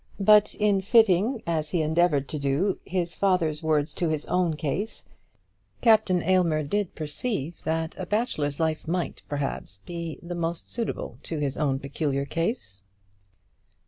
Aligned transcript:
But 0.19 0.55
in 0.55 0.81
fitting, 0.81 1.43
as 1.45 1.69
he 1.69 1.83
endeavoured 1.83 2.27
to 2.29 2.39
do, 2.39 2.79
his 2.85 3.13
father's 3.13 3.61
words 3.61 3.93
to 3.93 4.09
his 4.09 4.25
own 4.25 4.55
case, 4.55 5.05
Captain 5.81 6.23
Aylmer 6.23 6.63
did 6.63 6.95
perceive 6.95 7.61
that 7.65 7.93
a 7.99 8.07
bachelor's 8.07 8.59
life 8.59 8.87
might 8.87 9.21
perhaps 9.29 9.77
be 9.85 10.17
the 10.23 10.33
most 10.33 10.71
suitable 10.71 11.19
to 11.21 11.37
his 11.37 11.55
own 11.55 11.77
peculiar 11.77 12.25
case. 12.25 12.83